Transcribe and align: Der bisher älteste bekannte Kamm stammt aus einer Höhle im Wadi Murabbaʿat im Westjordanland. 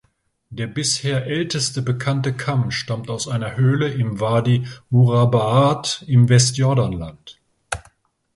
Der 0.49 0.65
bisher 0.65 1.27
älteste 1.27 1.83
bekannte 1.83 2.33
Kamm 2.33 2.71
stammt 2.71 3.11
aus 3.11 3.27
einer 3.27 3.55
Höhle 3.55 3.87
im 3.93 4.19
Wadi 4.19 4.65
Murabbaʿat 4.91 6.01
im 6.07 6.27
Westjordanland. 6.27 7.39